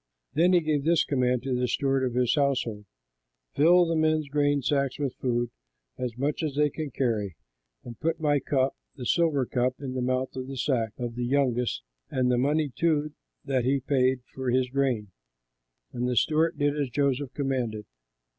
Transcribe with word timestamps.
Then 0.33 0.53
he 0.53 0.61
gave 0.61 0.83
this 0.83 1.03
command 1.03 1.43
to 1.43 1.53
the 1.53 1.67
steward 1.67 2.03
of 2.03 2.15
his 2.15 2.33
household: 2.33 2.85
"Fill 3.53 3.85
the 3.85 3.95
men's 3.95 4.27
grain 4.29 4.63
sacks 4.63 4.97
with 4.97 5.13
food, 5.13 5.51
as 5.95 6.17
much 6.17 6.41
as 6.41 6.55
they 6.55 6.71
can 6.71 6.89
carry, 6.89 7.35
and 7.83 7.99
put 7.99 8.19
my 8.19 8.39
cup, 8.39 8.75
the 8.95 9.05
silver 9.05 9.45
cup, 9.45 9.75
in 9.79 9.93
the 9.93 10.01
mouth 10.01 10.35
of 10.35 10.47
the 10.47 10.57
sack 10.57 10.93
of 10.97 11.13
the 11.13 11.25
youngest 11.25 11.83
and 12.09 12.31
the 12.31 12.39
money 12.39 12.69
too 12.75 13.13
that 13.45 13.63
he 13.63 13.79
paid 13.79 14.21
for 14.33 14.49
his 14.49 14.71
grain." 14.71 15.11
And 15.93 16.09
the 16.09 16.15
steward 16.15 16.57
did 16.57 16.75
as 16.75 16.89
Joseph 16.89 17.35
commanded. 17.35 17.85